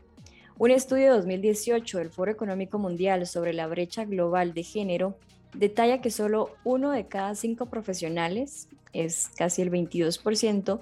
un 0.59 0.71
estudio 0.71 1.07
de 1.07 1.17
2018 1.17 1.99
del 1.99 2.11
Foro 2.11 2.31
Económico 2.31 2.79
Mundial 2.79 3.27
sobre 3.27 3.53
la 3.53 3.67
brecha 3.67 4.05
global 4.05 4.55
de 4.55 4.63
género 4.63 5.17
detalla 5.55 6.01
que 6.01 6.11
solo 6.11 6.51
uno 6.65 6.91
de 6.91 7.07
cada 7.07 7.35
cinco 7.35 7.67
profesionales, 7.67 8.69
es 8.93 9.29
casi 9.37 9.63
el 9.63 9.71
22%, 9.71 10.81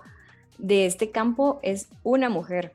de 0.58 0.86
este 0.86 1.10
campo 1.10 1.58
es 1.62 1.88
una 2.02 2.28
mujer. 2.28 2.72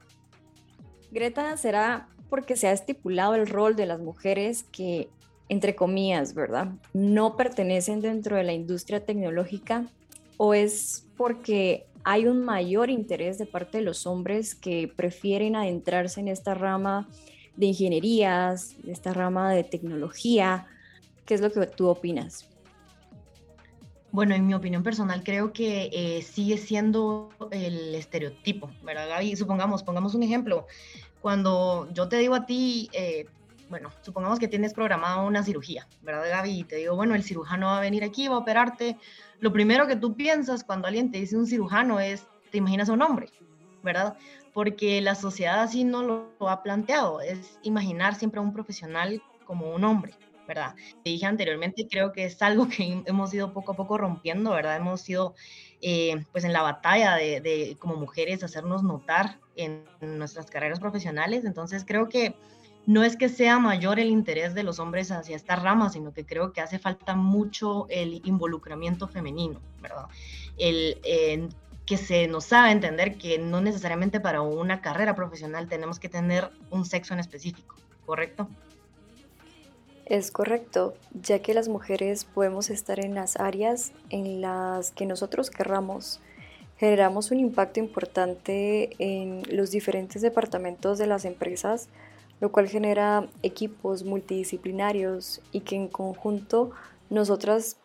Greta 1.11 1.55
será 1.57 2.07
porque 2.29 2.57
se 2.57 2.67
ha 2.67 2.71
estipulado 2.71 3.35
el 3.35 3.47
rol 3.47 3.75
de 3.75 3.85
las 3.85 3.99
mujeres 3.99 4.63
que, 4.71 5.09
entre 5.49 5.75
comillas, 5.75 6.33
¿verdad? 6.33 6.69
No 6.93 7.37
pertenecen 7.37 8.01
dentro 8.01 8.35
de 8.35 8.43
la 8.43 8.53
industria 8.53 9.05
tecnológica 9.05 9.85
o 10.37 10.53
es 10.53 11.05
porque 11.17 11.85
hay 12.03 12.27
un 12.27 12.45
mayor 12.45 12.89
interés 12.89 13.37
de 13.37 13.45
parte 13.45 13.79
de 13.79 13.83
los 13.83 14.05
hombres 14.05 14.53
que 14.53 14.91
prefieren 14.95 15.55
adentrarse 15.55 16.19
en 16.19 16.27
esta 16.27 16.53
rama 16.53 17.07
de 17.55 17.67
ingenierías, 17.67 18.75
en 18.83 18.91
esta 18.91 19.13
rama 19.13 19.51
de 19.51 19.63
tecnología. 19.63 20.67
¿Qué 21.25 21.33
es 21.33 21.41
lo 21.41 21.51
que 21.51 21.65
tú 21.65 21.87
opinas? 21.87 22.47
Bueno, 24.11 24.33
en 24.35 24.45
mi 24.47 24.53
opinión 24.53 24.81
personal 24.81 25.23
creo 25.23 25.51
que 25.51 25.89
eh, 25.91 26.21
sigue 26.21 26.57
siendo 26.57 27.29
el 27.51 27.95
estereotipo, 27.95 28.69
¿verdad, 28.83 29.09
Gaby? 29.09 29.35
Supongamos, 29.35 29.83
pongamos 29.83 30.15
un 30.15 30.23
ejemplo. 30.23 30.67
Cuando 31.21 31.89
yo 31.91 32.07
te 32.07 32.17
digo 32.17 32.35
a 32.35 32.45
ti, 32.45 32.89
eh, 32.93 33.25
bueno, 33.69 33.89
supongamos 34.03 34.39
que 34.39 34.47
tienes 34.47 34.73
programada 34.73 35.23
una 35.23 35.43
cirugía, 35.43 35.87
¿verdad, 36.01 36.29
Gaby? 36.29 36.59
Y 36.59 36.63
te 36.63 36.77
digo, 36.77 36.95
bueno, 36.95 37.15
el 37.15 37.23
cirujano 37.23 37.65
va 37.65 37.79
a 37.79 37.81
venir 37.81 38.03
aquí, 38.03 38.27
va 38.27 38.35
a 38.35 38.39
operarte. 38.39 38.95
Lo 39.39 39.51
primero 39.51 39.87
que 39.87 39.95
tú 39.95 40.15
piensas 40.15 40.63
cuando 40.63 40.87
alguien 40.87 41.11
te 41.11 41.19
dice 41.19 41.37
un 41.37 41.47
cirujano 41.47 41.99
es, 41.99 42.27
te 42.51 42.57
imaginas 42.57 42.89
a 42.89 42.93
un 42.93 43.01
hombre, 43.01 43.29
¿verdad? 43.83 44.17
Porque 44.53 45.01
la 45.01 45.15
sociedad 45.15 45.61
así 45.61 45.83
no 45.83 46.03
lo, 46.03 46.49
ha 46.49 46.63
planteado, 46.63 47.21
es 47.21 47.59
imaginar 47.63 48.15
siempre 48.15 48.39
a 48.39 48.43
un 48.43 48.53
profesional 48.53 49.21
como 49.45 49.73
un 49.73 49.83
hombre, 49.83 50.13
¿verdad? 50.47 50.75
Te 51.03 51.09
dije 51.09 51.25
anteriormente, 51.25 51.87
creo 51.89 52.11
que 52.11 52.25
es 52.25 52.41
algo 52.41 52.67
que 52.67 53.03
hemos 53.05 53.33
ido 53.33 53.53
poco 53.53 53.73
a 53.73 53.75
poco 53.75 53.97
rompiendo, 53.97 54.51
¿verdad? 54.51 54.77
Hemos 54.77 55.07
ido, 55.09 55.35
eh, 55.81 56.23
pues, 56.31 56.43
en 56.43 56.53
la 56.53 56.61
batalla 56.61 57.15
de, 57.15 57.41
de, 57.41 57.77
como 57.79 57.95
mujeres, 57.95 58.43
hacernos 58.43 58.83
notar 58.83 59.39
en 59.55 59.85
nuestras 60.01 60.49
carreras 60.49 60.79
profesionales. 60.79 61.45
Entonces, 61.45 61.83
creo 61.85 62.09
que 62.09 62.35
no 62.87 63.03
es 63.03 63.17
que 63.17 63.29
sea 63.29 63.59
mayor 63.59 63.99
el 63.99 64.09
interés 64.09 64.53
de 64.53 64.63
los 64.63 64.79
hombres 64.79 65.11
hacia 65.11 65.35
esta 65.35 65.55
rama, 65.55 65.89
sino 65.89 66.13
que 66.13 66.25
creo 66.25 66.53
que 66.53 66.61
hace 66.61 66.79
falta 66.79 67.15
mucho 67.15 67.87
el 67.89 68.21
involucramiento 68.25 69.07
femenino, 69.07 69.59
¿verdad? 69.81 70.05
El, 70.57 71.49
que 71.85 71.97
se 71.97 72.27
nos 72.27 72.45
sabe 72.45 72.71
entender 72.71 73.15
que 73.15 73.37
no 73.37 73.61
necesariamente 73.61 74.19
para 74.19 74.41
una 74.41 74.81
carrera 74.81 75.15
profesional 75.15 75.67
tenemos 75.67 75.99
que 75.99 76.09
tener 76.09 76.49
un 76.71 76.83
sexo 76.83 77.13
en 77.13 77.19
específico, 77.19 77.75
¿correcto? 78.07 78.47
Es 80.07 80.31
correcto, 80.31 80.95
ya 81.13 81.39
que 81.39 81.53
las 81.53 81.67
mujeres 81.67 82.25
podemos 82.25 82.71
estar 82.71 82.99
en 82.99 83.13
las 83.13 83.37
áreas 83.37 83.91
en 84.09 84.41
las 84.41 84.91
que 84.91 85.05
nosotros 85.05 85.51
querramos. 85.51 86.19
Generamos 86.77 87.29
un 87.29 87.39
impacto 87.39 87.79
importante 87.79 88.89
en 88.97 89.43
los 89.55 89.69
diferentes 89.69 90.23
departamentos 90.23 90.97
de 90.97 91.07
las 91.07 91.25
empresas, 91.25 91.89
lo 92.39 92.51
cual 92.51 92.67
genera 92.67 93.27
equipos 93.43 94.03
multidisciplinarios 94.03 95.41
y 95.51 95.61
que 95.61 95.75
en 95.75 95.87
conjunto 95.87 96.71
nosotras 97.09 97.77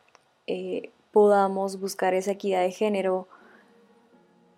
eh, 0.47 0.90
podamos 1.12 1.80
buscar 1.80 2.14
esa 2.14 2.33
equidad 2.33 2.62
de 2.62 2.73
género 2.73 3.28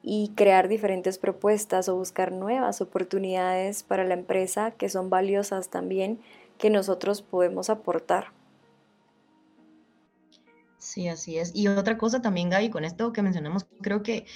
y 0.03 0.33
crear 0.35 0.69
diferentes 0.69 1.19
propuestas 1.19 1.89
o 1.89 1.97
buscar 1.97 2.33
nuevas 2.33 2.81
oportunidades 2.81 3.83
para 3.83 4.05
la 4.05 4.15
empresa 4.15 4.73
que 4.73 4.89
son 4.89 5.11
valiosas 5.11 5.69
también 5.69 6.21
que 6.59 6.71
nosotros 6.71 7.23
podemos 7.23 7.71
aportar. 7.71 8.33
Sí, 10.79 11.09
así 11.09 11.39
es. 11.39 11.53
Y 11.55 11.69
otra 11.69 11.97
cosa 11.97 12.21
también, 12.21 12.51
Gaby, 12.51 12.71
con 12.71 12.85
esto 12.85 13.13
que 13.13 13.23
mencionamos, 13.23 13.67
creo 13.81 14.03
que 14.03 14.27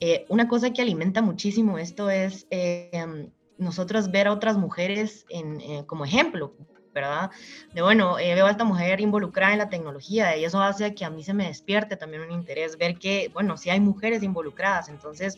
eh, 0.00 0.26
una 0.28 0.46
cosa 0.46 0.70
que 0.72 0.82
alimenta 0.82 1.22
muchísimo 1.22 1.78
esto 1.78 2.10
es 2.10 2.46
eh, 2.50 3.30
nosotros 3.58 4.10
ver 4.10 4.28
a 4.28 4.32
otras 4.32 4.56
mujeres 4.56 5.24
en, 5.28 5.60
eh, 5.60 5.84
como 5.86 6.04
ejemplo, 6.04 6.54
¿verdad? 6.92 7.30
De 7.74 7.82
bueno, 7.82 8.18
eh, 8.18 8.34
veo 8.34 8.46
a 8.46 8.50
esta 8.50 8.64
mujer 8.64 9.00
involucrada 9.00 9.52
en 9.52 9.58
la 9.58 9.68
tecnología 9.68 10.36
y 10.36 10.44
eso 10.44 10.60
hace 10.60 10.94
que 10.94 11.04
a 11.04 11.10
mí 11.10 11.22
se 11.22 11.34
me 11.34 11.46
despierte 11.46 11.96
también 11.96 12.22
un 12.22 12.32
interés, 12.32 12.78
ver 12.78 12.98
que, 12.98 13.30
bueno, 13.32 13.56
si 13.56 13.70
hay 13.70 13.80
mujeres 13.80 14.22
involucradas, 14.22 14.88
entonces 14.88 15.36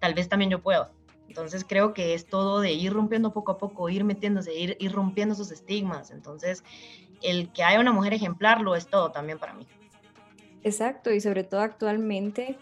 tal 0.00 0.14
vez 0.14 0.28
también 0.28 0.50
yo 0.50 0.62
puedo. 0.62 0.90
Entonces 1.28 1.64
creo 1.64 1.92
que 1.92 2.14
es 2.14 2.26
todo 2.26 2.60
de 2.60 2.72
ir 2.72 2.92
rompiendo 2.92 3.32
poco 3.32 3.52
a 3.52 3.58
poco, 3.58 3.88
ir 3.88 4.04
metiéndose, 4.04 4.54
ir, 4.54 4.76
ir 4.80 4.92
rompiendo 4.92 5.34
esos 5.34 5.50
estigmas. 5.50 6.10
Entonces, 6.10 6.62
el 7.22 7.52
que 7.52 7.64
haya 7.64 7.80
una 7.80 7.92
mujer 7.92 8.14
ejemplar 8.14 8.60
lo 8.60 8.76
es 8.76 8.86
todo 8.86 9.10
también 9.10 9.38
para 9.38 9.54
mí. 9.54 9.66
Exacto, 10.62 11.12
y 11.12 11.20
sobre 11.20 11.44
todo 11.44 11.60
actualmente 11.60 12.58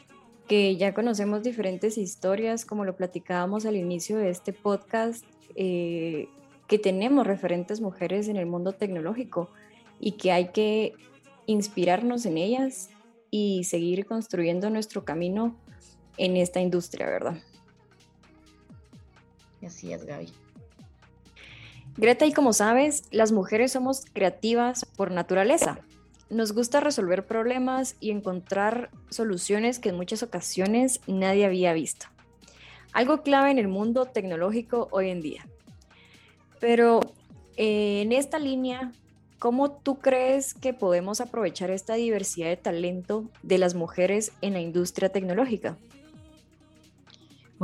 que 0.49 0.77
ya 0.77 0.93
conocemos 0.93 1.43
diferentes 1.43 1.97
historias, 1.99 2.65
como 2.65 2.85
lo 2.85 2.97
platicábamos 2.97 3.65
al 3.67 3.77
inicio 3.77 4.19
de 4.19 4.31
este 4.31 4.53
podcast, 4.53 5.25
eh, 5.55 6.29
que 6.69 6.79
tenemos 6.79 7.27
referentes 7.27 7.81
mujeres 7.81 8.29
en 8.29 8.37
el 8.37 8.47
mundo 8.47 8.73
tecnológico 8.73 9.51
y 10.01 10.13
que 10.13 10.33
hay 10.33 10.49
que 10.49 10.95
inspirarnos 11.47 12.27
en 12.27 12.39
ellas 12.39 12.91
y 13.31 13.65
seguir 13.65 14.07
construyendo 14.07 14.71
nuestro 14.71 15.05
camino 15.05 15.57
en 16.17 16.37
esta 16.37 16.61
industria, 16.61 17.07
¿verdad? 17.07 17.37
Así 19.65 19.93
es, 19.93 20.05
Gaby. 20.05 20.29
Greta, 21.97 22.27
y 22.27 22.33
como 22.33 22.53
sabes, 22.53 23.05
las 23.11 23.33
mujeres 23.33 23.73
somos 23.73 24.05
creativas 24.13 24.85
por 24.85 25.11
naturaleza. 25.11 25.79
Nos 26.31 26.53
gusta 26.53 26.81
resolver 26.81 27.27
problemas 27.27 27.97
y 28.01 28.11
encontrar 28.11 28.91
soluciones 29.11 29.79
que 29.79 29.91
en 29.91 29.97
muchas 29.97 30.23
ocasiones 30.23 31.01
nadie 31.07 31.45
había 31.45 31.73
visto. 31.73 32.07
Algo 32.93 33.23
clave 33.23 33.51
en 33.51 33.59
el 33.59 33.69
mundo 33.69 34.07
tecnológico 34.07 34.89
hoy 34.91 35.11
en 35.11 35.21
día. 35.21 35.47
Pero 36.61 37.01
eh, 37.57 38.03
en 38.03 38.13
esta 38.13 38.39
línea, 38.39 38.93
¿cómo 39.39 39.73
tú 39.73 39.99
crees 39.99 40.55
que 40.55 40.73
podemos 40.73 41.21
aprovechar 41.21 41.71
esta 41.71 41.95
diversidad 41.95 42.49
de 42.49 42.57
talento 42.57 43.29
de 43.43 43.59
las 43.59 43.75
mujeres 43.75 44.33
en 44.41 44.55
la 44.55 44.61
industria 44.61 45.11
tecnológica? 45.11 45.77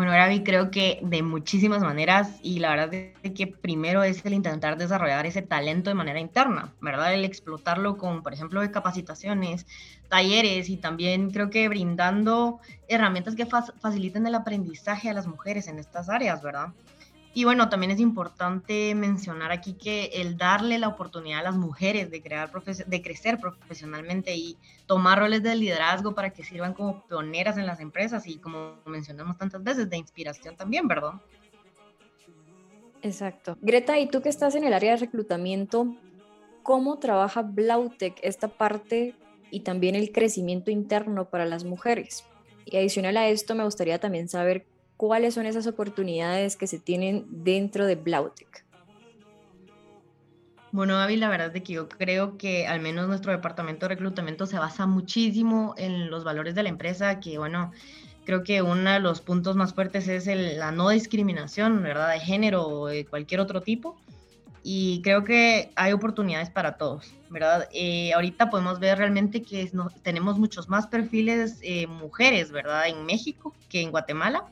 Bueno, 0.01 0.13
Gaby, 0.13 0.45
creo 0.45 0.71
que 0.71 0.99
de 1.03 1.23
muchísimas 1.23 1.83
maneras 1.83 2.39
y 2.43 2.61
la 2.61 2.71
verdad 2.71 2.95
es 3.23 3.33
que 3.33 3.47
primero 3.47 4.03
es 4.03 4.25
el 4.25 4.33
intentar 4.33 4.79
desarrollar 4.79 5.27
ese 5.27 5.43
talento 5.43 5.91
de 5.91 5.95
manera 5.95 6.19
interna, 6.19 6.73
¿verdad? 6.81 7.13
El 7.13 7.27
explotarlo 7.27 7.99
con, 7.99 8.23
por 8.23 8.33
ejemplo, 8.33 8.63
capacitaciones, 8.73 9.67
talleres 10.09 10.71
y 10.71 10.79
también 10.79 11.31
creo 11.31 11.51
que 11.51 11.69
brindando 11.69 12.61
herramientas 12.89 13.35
que 13.35 13.45
faciliten 13.45 14.27
el 14.27 14.37
aprendizaje 14.37 15.11
a 15.11 15.13
las 15.13 15.27
mujeres 15.27 15.69
en 15.69 15.79
estas 15.79 16.09
áreas, 16.09 16.43
¿verdad? 16.43 16.69
Y 17.33 17.45
bueno, 17.45 17.69
también 17.69 17.93
es 17.93 18.01
importante 18.01 18.93
mencionar 18.97 19.53
aquí 19.53 19.75
que 19.75 20.07
el 20.15 20.37
darle 20.37 20.79
la 20.79 20.89
oportunidad 20.89 21.41
a 21.41 21.45
las 21.45 21.57
mujeres 21.57 22.11
de, 22.11 22.21
crear 22.21 22.51
de 22.51 23.03
crecer 23.03 23.39
profesionalmente 23.39 24.35
y 24.35 24.57
tomar 24.87 25.21
roles 25.21 25.43
de 25.43 25.55
liderazgo 25.55 26.13
para 26.15 26.31
que 26.31 26.43
sirvan 26.43 26.75
como 26.75 27.07
pioneras 27.07 27.57
en 27.57 27.67
las 27.67 27.79
empresas 27.79 28.27
y 28.27 28.39
como 28.39 28.79
mencionamos 28.85 29.39
tantas 29.39 29.63
veces, 29.63 29.89
de 29.89 29.97
inspiración 29.97 30.57
también, 30.57 30.89
¿verdad? 30.89 31.13
Exacto. 33.03 33.57
Greta, 33.61 33.99
y 33.99 34.09
tú 34.09 34.23
que 34.23 34.29
estás 34.29 34.57
en 34.57 34.65
el 34.65 34.73
área 34.73 34.93
de 34.93 34.99
reclutamiento, 34.99 35.95
¿cómo 36.65 36.99
trabaja 36.99 37.43
Blautec 37.43 38.19
esta 38.23 38.49
parte 38.49 39.15
y 39.53 39.61
también 39.61 39.95
el 39.95 40.11
crecimiento 40.11 40.73
interno 40.73 41.31
para 41.31 41.47
las 41.47 41.63
mujeres? 41.63 42.25
Y 42.65 42.77
adicional 42.77 43.17
a 43.17 43.29
esto, 43.29 43.55
me 43.55 43.65
gustaría 43.65 44.01
también 44.01 44.29
saber 44.29 44.67
cuáles 45.01 45.33
son 45.33 45.47
esas 45.47 45.67
oportunidades 45.67 46.57
que 46.57 46.67
se 46.67 46.79
tienen 46.79 47.25
dentro 47.31 47.87
de 47.87 47.95
Blautec. 47.95 48.67
Bueno, 50.73 50.95
David, 50.99 51.21
la 51.21 51.31
verdad 51.31 51.57
es 51.57 51.63
que 51.63 51.73
yo 51.73 51.89
creo 51.89 52.37
que 52.37 52.67
al 52.67 52.81
menos 52.81 53.09
nuestro 53.09 53.33
departamento 53.33 53.87
de 53.87 53.95
reclutamiento 53.95 54.45
se 54.45 54.59
basa 54.59 54.85
muchísimo 54.85 55.75
en 55.79 56.11
los 56.11 56.23
valores 56.23 56.55
de 56.55 56.65
la 56.65 56.69
empresa, 56.69 57.19
que 57.19 57.39
bueno, 57.39 57.73
creo 58.27 58.45
que 58.45 58.61
uno 58.61 58.93
de 58.93 59.01
los 59.01 59.23
puntos 59.23 59.57
más 59.57 59.73
fuertes 59.73 60.07
es 60.07 60.27
la 60.27 60.71
no 60.71 60.91
discriminación, 60.91 61.83
¿verdad? 61.83 62.13
De 62.13 62.21
género 62.21 62.69
o 62.69 62.87
de 62.89 63.07
cualquier 63.07 63.41
otro 63.41 63.63
tipo. 63.63 63.97
y 64.63 65.01
creo 65.01 65.25
que 65.25 65.73
hay 65.77 65.95
oportunidades 65.95 66.51
para 66.51 66.77
todos, 66.77 67.15
¿verdad? 67.31 67.71
Eh, 67.73 68.13
ahorita 68.13 68.51
podemos 68.51 68.79
ver 68.79 68.99
realmente 68.99 69.41
que 69.41 69.73
tenemos 70.03 70.39
muchos 70.39 70.69
más 70.69 70.87
perfiles 70.89 71.59
eh, 71.63 71.87
mujeres, 71.87 72.53
¿verdad? 72.53 72.87
En 72.87 73.07
México 73.07 73.55
que 73.71 73.81
en 73.81 73.91
Guatemala. 73.91 74.45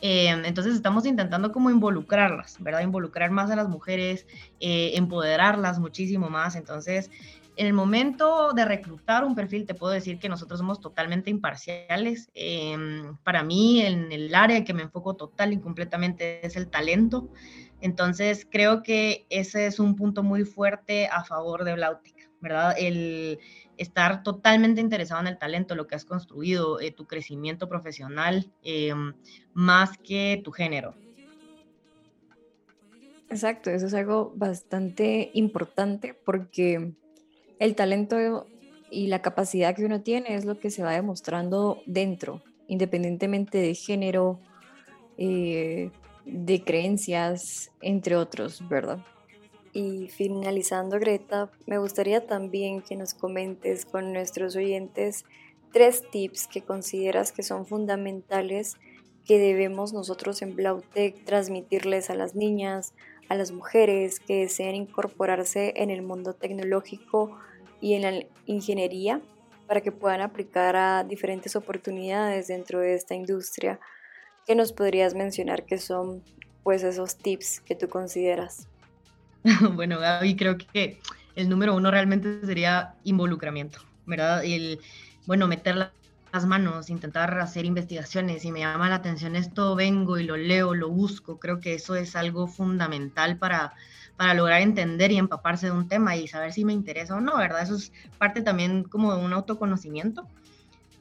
Eh, 0.00 0.28
entonces 0.28 0.74
estamos 0.74 1.06
intentando 1.06 1.50
como 1.52 1.70
involucrarlas, 1.70 2.56
¿verdad? 2.60 2.82
Involucrar 2.82 3.30
más 3.30 3.50
a 3.50 3.56
las 3.56 3.68
mujeres, 3.68 4.26
empoderarlas 4.60 5.78
muchísimo 5.78 6.30
más. 6.30 6.54
Entonces, 6.56 7.10
en 7.56 7.66
el 7.66 7.72
momento 7.72 8.52
de 8.52 8.64
reclutar 8.64 9.24
un 9.24 9.34
perfil, 9.34 9.66
te 9.66 9.74
puedo 9.74 9.92
decir 9.92 10.20
que 10.20 10.28
nosotros 10.28 10.60
somos 10.60 10.80
totalmente 10.80 11.30
imparciales. 11.30 12.30
para 13.24 13.42
mí, 13.42 13.82
en 13.82 14.12
el 14.12 14.32
área 14.34 14.64
que 14.64 14.74
me 14.74 14.82
enfoco 14.82 15.16
total 15.16 15.52
y 15.52 15.60
completamente 15.60 16.46
es 16.46 16.54
el 16.56 16.70
talento. 16.70 17.28
Entonces, 17.80 18.46
creo 18.48 18.82
que 18.82 19.26
ese 19.30 19.66
es 19.66 19.78
un 19.78 19.94
punto 19.96 20.22
muy 20.22 20.44
fuerte 20.44 21.08
a 21.08 21.24
favor 21.24 21.64
de 21.64 21.74
Blautic, 21.74 22.17
¿verdad? 22.40 22.74
El 22.78 23.38
estar 23.76 24.22
totalmente 24.22 24.80
interesado 24.80 25.20
en 25.20 25.28
el 25.28 25.38
talento, 25.38 25.74
lo 25.74 25.86
que 25.86 25.94
has 25.94 26.04
construido, 26.04 26.80
eh, 26.80 26.90
tu 26.90 27.06
crecimiento 27.06 27.68
profesional, 27.68 28.50
eh, 28.62 28.92
más 29.54 29.96
que 29.98 30.40
tu 30.44 30.50
género. 30.50 30.94
Exacto, 33.30 33.70
eso 33.70 33.86
es 33.86 33.94
algo 33.94 34.32
bastante 34.34 35.30
importante 35.34 36.14
porque 36.14 36.94
el 37.58 37.74
talento 37.74 38.46
y 38.90 39.08
la 39.08 39.20
capacidad 39.20 39.74
que 39.76 39.84
uno 39.84 40.00
tiene 40.00 40.34
es 40.34 40.44
lo 40.44 40.58
que 40.58 40.70
se 40.70 40.82
va 40.82 40.92
demostrando 40.92 41.82
dentro, 41.86 42.42
independientemente 42.68 43.58
de 43.58 43.74
género, 43.74 44.40
eh, 45.18 45.90
de 46.24 46.64
creencias, 46.64 47.70
entre 47.80 48.16
otros, 48.16 48.66
¿verdad? 48.68 49.04
Y 49.78 50.08
finalizando, 50.08 50.98
Greta, 50.98 51.52
me 51.66 51.78
gustaría 51.78 52.26
también 52.26 52.82
que 52.82 52.96
nos 52.96 53.14
comentes 53.14 53.86
con 53.86 54.12
nuestros 54.12 54.56
oyentes 54.56 55.24
tres 55.72 56.02
tips 56.10 56.48
que 56.48 56.62
consideras 56.62 57.30
que 57.30 57.44
son 57.44 57.64
fundamentales 57.64 58.76
que 59.24 59.38
debemos 59.38 59.92
nosotros 59.92 60.42
en 60.42 60.56
Blautech 60.56 61.24
transmitirles 61.24 62.10
a 62.10 62.16
las 62.16 62.34
niñas, 62.34 62.92
a 63.28 63.36
las 63.36 63.52
mujeres 63.52 64.18
que 64.18 64.40
deseen 64.40 64.74
incorporarse 64.74 65.74
en 65.76 65.90
el 65.90 66.02
mundo 66.02 66.32
tecnológico 66.32 67.38
y 67.80 67.94
en 67.94 68.02
la 68.02 68.26
ingeniería 68.46 69.20
para 69.68 69.80
que 69.80 69.92
puedan 69.92 70.22
aplicar 70.22 70.74
a 70.74 71.04
diferentes 71.04 71.54
oportunidades 71.54 72.48
dentro 72.48 72.80
de 72.80 72.94
esta 72.94 73.14
industria 73.14 73.78
¿Qué 74.44 74.54
nos 74.54 74.72
podrías 74.72 75.14
mencionar 75.14 75.66
que 75.66 75.76
son 75.76 76.24
pues 76.62 76.82
esos 76.82 77.18
tips 77.18 77.60
que 77.60 77.74
tú 77.74 77.86
consideras? 77.88 78.66
bueno, 79.74 79.98
Gaby, 79.98 80.36
creo 80.36 80.56
que 80.56 81.00
el 81.34 81.48
número 81.48 81.74
uno 81.74 81.90
realmente 81.90 82.44
sería 82.44 82.94
involucramiento, 83.04 83.78
¿verdad? 84.06 84.44
El, 84.44 84.80
bueno, 85.26 85.46
meter 85.46 85.92
las 86.32 86.46
manos, 86.46 86.90
intentar 86.90 87.38
hacer 87.38 87.64
investigaciones. 87.64 88.42
Si 88.42 88.52
me 88.52 88.60
llama 88.60 88.88
la 88.88 88.96
atención 88.96 89.36
esto, 89.36 89.74
vengo 89.74 90.18
y 90.18 90.24
lo 90.24 90.36
leo, 90.36 90.74
lo 90.74 90.88
busco. 90.90 91.38
Creo 91.38 91.60
que 91.60 91.74
eso 91.74 91.94
es 91.94 92.16
algo 92.16 92.48
fundamental 92.48 93.38
para, 93.38 93.74
para 94.16 94.34
lograr 94.34 94.60
entender 94.60 95.12
y 95.12 95.18
empaparse 95.18 95.66
de 95.66 95.72
un 95.72 95.88
tema 95.88 96.16
y 96.16 96.26
saber 96.28 96.52
si 96.52 96.64
me 96.64 96.72
interesa 96.72 97.16
o 97.16 97.20
no, 97.20 97.36
¿verdad? 97.36 97.62
Eso 97.62 97.76
es 97.76 97.92
parte 98.18 98.42
también 98.42 98.84
como 98.84 99.14
de 99.14 99.24
un 99.24 99.32
autoconocimiento. 99.32 100.26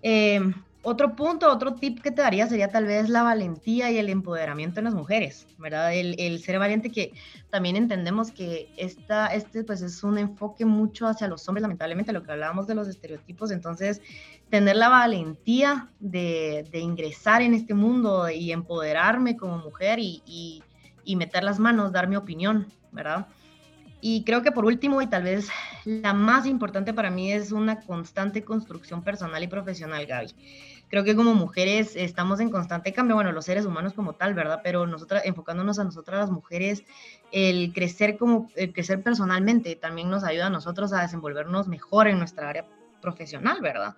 Eh, 0.03 0.39
otro 0.84 1.15
punto, 1.15 1.51
otro 1.51 1.74
tip 1.74 2.01
que 2.01 2.12
te 2.12 2.22
daría 2.22 2.48
sería 2.48 2.69
tal 2.69 2.86
vez 2.86 3.10
la 3.10 3.24
valentía 3.24 3.91
y 3.91 3.98
el 3.98 4.10
empoderamiento 4.10 4.79
en 4.79 4.86
las 4.86 4.93
mujeres, 4.93 5.48
¿verdad? 5.57 5.93
El, 5.93 6.39
ser 6.39 6.60
valiente 6.60 6.91
que 6.91 7.13
también 7.50 7.75
entendemos 7.75 8.31
que 8.31 8.69
esta, 8.77 9.27
este 9.27 9.63
pues 9.63 9.81
es 9.81 10.03
un 10.03 10.17
enfoque 10.17 10.65
mucho 10.65 11.07
hacia 11.07 11.27
los 11.27 11.48
hombres, 11.48 11.63
lamentablemente, 11.63 12.13
lo 12.13 12.24
que 12.24 12.31
hablábamos 12.31 12.67
de 12.67 12.75
los 12.75 12.88
estereotipos, 12.88 13.51
entonces 13.51 14.01
tener 14.49 14.78
la 14.78 14.88
valentía 14.88 15.89
de, 15.99 16.65
ingresar 16.73 17.41
en 17.41 17.54
este 17.54 17.73
mundo 17.73 18.30
y 18.30 18.51
empoderarme 18.51 19.36
como 19.36 19.58
mujer 19.58 19.99
y, 19.99 20.63
y 21.04 21.15
meter 21.15 21.43
las 21.43 21.60
manos, 21.60 21.91
dar 21.91 22.08
mi 22.08 22.15
opinión, 22.15 22.71
¿verdad? 22.91 23.28
Y 23.99 24.23
creo 24.23 24.43
que 24.43 24.51
por 24.51 24.63
último, 24.63 25.01
y 25.01 25.08
tal 25.08 25.23
vez 25.23 25.49
la 25.84 26.13
más 26.13 26.45
importante 26.45 26.93
para 26.93 27.10
mí, 27.10 27.32
es 27.32 27.51
una 27.51 27.82
constante 27.82 28.43
construcción 28.43 29.01
personal 29.04 29.43
y 29.43 29.47
profesional, 29.47 30.06
Gaby 30.06 30.34
creo 30.89 31.04
que 31.04 31.15
como 31.15 31.34
mujeres 31.34 31.95
estamos 31.95 32.39
en 32.39 32.50
constante 32.50 32.93
cambio, 32.93 33.15
bueno, 33.15 33.32
los 33.32 33.45
seres 33.45 33.65
humanos 33.65 33.93
como 33.93 34.13
tal, 34.13 34.34
¿verdad? 34.34 34.62
Pero 34.63 34.88
nosotras, 34.88 35.23
enfocándonos 35.26 35.80
a 35.80 35.84
nosotras 35.84 36.19
las 36.19 36.32
mujeres, 36.32 36.84
el 37.32 37.73
crecer 37.73 38.17
como, 38.17 38.50
el 38.56 38.73
crecer 38.73 39.04
personalmente 39.04 39.76
también 39.76 40.10
nos 40.10 40.23
ayuda 40.23 40.47
a 40.47 40.50
nosotros 40.52 40.93
a 40.93 41.02
desenvolvernos 41.02 41.67
mejor 41.67 42.08
en 42.08 42.19
nuestra 42.19 42.50
área 42.50 42.65
profesional, 43.02 43.60
¿verdad? 43.62 43.95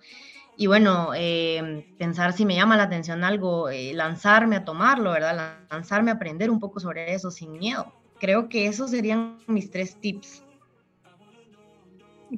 Y 0.56 0.66
bueno, 0.66 1.12
eh, 1.16 1.86
pensar 1.98 2.32
si 2.32 2.44
me 2.44 2.54
llama 2.54 2.76
la 2.76 2.82
atención 2.82 3.24
algo, 3.24 3.70
eh, 3.70 3.92
lanzarme 3.94 4.56
a 4.56 4.64
tomarlo, 4.64 5.12
¿verdad? 5.12 5.64
Lanzarme 5.70 6.10
a 6.10 6.14
aprender 6.14 6.50
un 6.50 6.60
poco 6.60 6.80
sobre 6.80 7.14
eso 7.14 7.30
sin 7.30 7.52
miedo. 7.52 7.94
Creo 8.18 8.48
que 8.48 8.66
esos 8.66 8.90
serían 8.90 9.38
mis 9.46 9.70
tres 9.70 9.98
tips. 9.98 10.44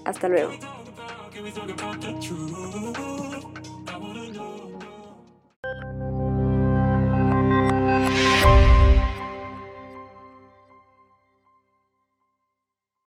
Hasta 0.05 0.27
luego. 0.27 0.53